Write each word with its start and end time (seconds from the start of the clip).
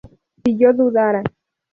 si 0.41 0.49
yo 0.59 0.69
dudara 0.79 1.21